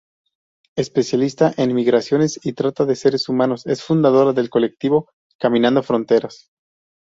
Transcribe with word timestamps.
Especialista 0.75 1.53
en 1.57 1.75
migraciones 1.75 2.39
y 2.43 2.53
trata 2.53 2.85
de 2.85 2.95
seres 2.95 3.29
humanos 3.29 3.67
es 3.67 3.83
fundadora 3.83 4.33
del 4.33 4.49
colectivo 4.49 5.11
Caminando 5.39 5.83
Fronteras. 5.83 6.49